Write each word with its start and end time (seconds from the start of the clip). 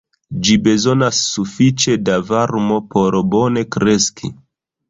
Ĝi 0.45 0.55
bezonas 0.67 1.19
sufiĉe 1.33 1.97
da 2.07 2.17
varmo 2.31 2.81
por 2.97 3.19
bone 3.35 3.67
kreski. 3.77 4.33